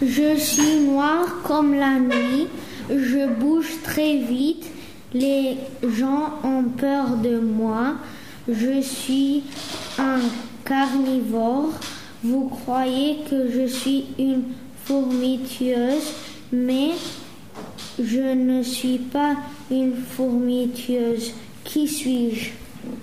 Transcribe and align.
Je 0.00 0.36
suis 0.36 0.78
noir 0.80 1.42
comme 1.42 1.74
la 1.74 1.98
nuit, 1.98 2.46
je 2.88 3.26
bouge 3.26 3.72
très 3.82 4.18
vite, 4.18 4.64
les 5.12 5.56
gens 5.82 6.34
ont 6.44 6.62
peur 6.62 7.16
de 7.16 7.40
moi, 7.40 7.94
je 8.48 8.80
suis 8.80 9.42
un 9.98 10.20
carnivore, 10.64 11.70
vous 12.22 12.48
croyez 12.48 13.18
que 13.28 13.50
je 13.50 13.66
suis 13.66 14.04
une 14.20 14.44
fourmi 14.84 15.40
tueuse, 15.40 16.12
mais 16.52 16.90
je 17.98 18.34
ne 18.34 18.62
suis 18.62 18.98
pas 18.98 19.34
une 19.68 19.96
fourmi 19.96 20.68
tueuse. 20.70 21.32
Qui 21.64 21.88
suis-je? 21.88 22.67